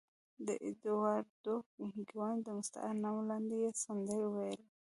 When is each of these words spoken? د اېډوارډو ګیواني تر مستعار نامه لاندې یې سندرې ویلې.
د 0.47 0.49
اېډوارډو 0.63 1.55
ګیواني 2.07 2.41
تر 2.45 2.51
مستعار 2.57 2.95
نامه 3.03 3.23
لاندې 3.29 3.55
یې 3.63 3.69
سندرې 3.83 4.27
ویلې. 4.33 4.63